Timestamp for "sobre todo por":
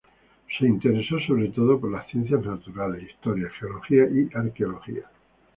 1.27-1.91